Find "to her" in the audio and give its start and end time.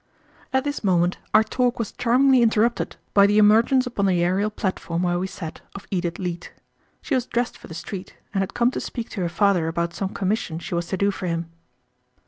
9.11-9.29